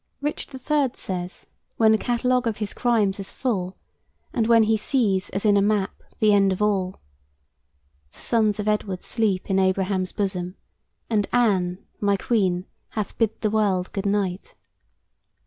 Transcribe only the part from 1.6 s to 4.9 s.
when the catalogue of his crimes is full, and when he